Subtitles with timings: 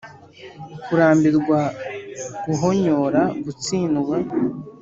[0.83, 1.59] kurambirwa,
[2.45, 4.15] guhonyora, gutsindwa